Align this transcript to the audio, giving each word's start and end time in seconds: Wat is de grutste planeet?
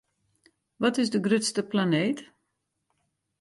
Wat 0.81 0.95
is 0.97 1.09
de 1.09 1.19
grutste 1.21 1.63
planeet? 1.67 2.31